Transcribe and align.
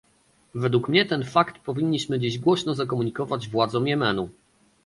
Według 0.55 0.89
mnie 0.89 1.05
ten 1.05 1.23
fakt 1.25 1.57
powinniśmy 1.59 2.19
dziś 2.19 2.39
głośno 2.39 2.73
zakomunikować 2.75 3.49
władzom 3.49 3.87
Jemenu 3.87 4.29